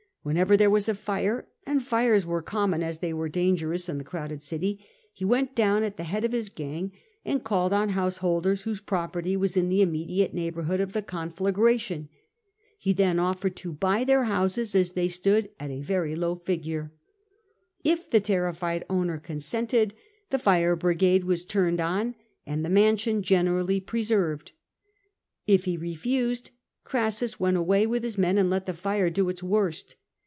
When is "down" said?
5.55-5.81